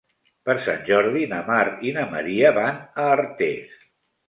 Per 0.49 0.53
Sant 0.67 0.79
Jordi 0.87 1.27
na 1.35 1.43
Mar 1.51 1.67
i 1.91 1.95
na 1.99 2.07
Maria 2.15 2.55
van 2.59 2.83
a 3.05 3.09
Artés. 3.21 3.81